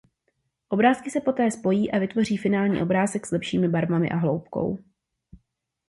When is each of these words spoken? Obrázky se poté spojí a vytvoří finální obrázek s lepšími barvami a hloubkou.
Obrázky 0.69 1.11
se 1.11 1.21
poté 1.21 1.51
spojí 1.51 1.91
a 1.91 1.99
vytvoří 1.99 2.37
finální 2.37 2.81
obrázek 2.81 3.27
s 3.27 3.31
lepšími 3.31 3.67
barvami 3.67 4.09
a 4.09 4.15
hloubkou. 4.15 4.77